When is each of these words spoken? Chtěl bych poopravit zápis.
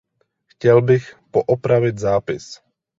Chtěl 0.47 0.81
bych 0.81 1.15
poopravit 1.31 1.97
zápis. 1.99 2.59